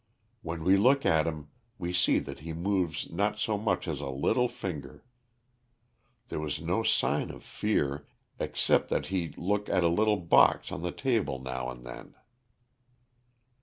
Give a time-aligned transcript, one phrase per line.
[0.41, 4.07] When we look at him we see that he moves not so much as a
[4.09, 5.03] little finger.
[6.29, 8.07] There was no sign of fear,
[8.39, 12.15] except that he look at a little box on the table now and then."